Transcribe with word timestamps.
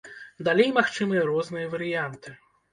Далей 0.47 0.71
магчымыя 0.77 1.27
розныя 1.29 1.69
варыянты. 1.77 2.39